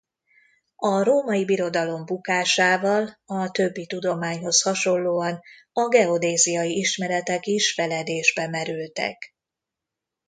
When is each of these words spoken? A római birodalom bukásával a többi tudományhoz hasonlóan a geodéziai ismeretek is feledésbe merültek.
A 0.75 1.03
római 1.03 1.45
birodalom 1.45 2.05
bukásával 2.05 3.19
a 3.25 3.51
többi 3.51 3.85
tudományhoz 3.85 4.61
hasonlóan 4.61 5.41
a 5.71 5.87
geodéziai 5.87 6.77
ismeretek 6.77 7.45
is 7.45 7.73
feledésbe 7.73 8.47
merültek. 8.47 9.35